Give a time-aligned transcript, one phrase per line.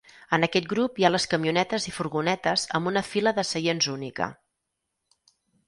[0.35, 4.33] En aquest grup hi ha les camionetes i furgonetes amb una fila de seients única.